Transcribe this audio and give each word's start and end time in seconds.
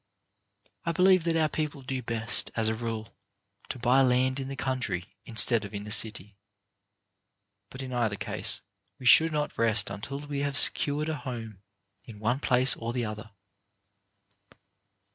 I 0.83 0.93
believe 0.93 1.25
that 1.25 1.37
our 1.37 1.47
people 1.47 1.83
do 1.83 2.01
best, 2.01 2.49
as 2.55 2.67
a 2.69 2.73
rule, 2.73 3.15
to 3.69 3.77
buy 3.77 4.01
land 4.01 4.39
in 4.39 4.47
the 4.47 4.55
country 4.55 5.05
instead 5.25 5.63
of 5.63 5.75
in 5.75 5.83
the 5.83 5.91
city; 5.91 6.39
but 7.69 7.83
in 7.83 7.93
either 7.93 8.15
case 8.15 8.61
we 8.97 9.05
should 9.05 9.31
not 9.31 9.59
rest 9.59 9.91
until 9.91 10.17
we 10.21 10.39
have 10.39 10.57
secured 10.57 11.07
a 11.07 11.17
home 11.17 11.61
in 12.03 12.17
one 12.17 12.39
place 12.39 12.75
or 12.75 12.93
the 12.93 13.05
other. 13.05 13.29